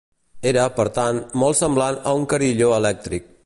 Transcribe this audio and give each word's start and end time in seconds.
Era, 0.51 0.63
per 0.77 0.85
tant, 0.95 1.21
molt 1.43 1.59
semblant 1.61 2.01
a 2.13 2.17
un 2.21 2.27
carilló 2.33 2.75
elèctric. 2.83 3.33